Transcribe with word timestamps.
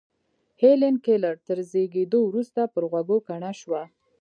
هېلېن 0.61 0.95
کېلر 1.05 1.35
تر 1.47 1.57
زېږېدو 1.71 2.19
وروسته 2.25 2.61
پر 2.73 2.83
غوږو 2.91 3.17
کڼه 3.27 3.51
شوه. 3.59 3.81